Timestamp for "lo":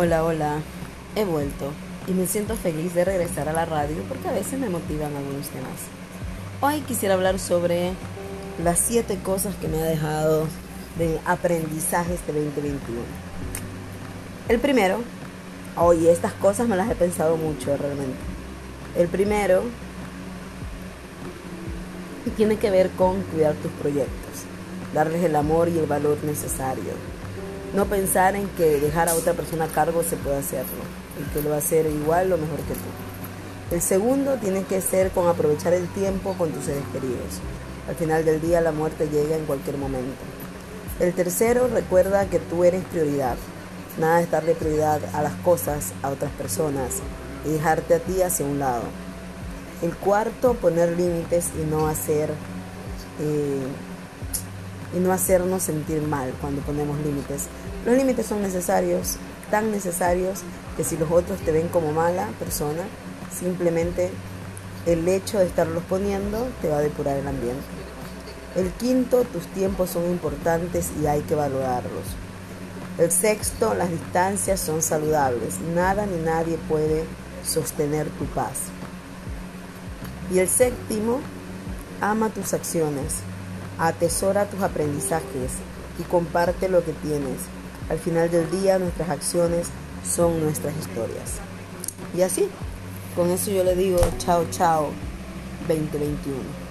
31.42-31.50, 86.68-86.84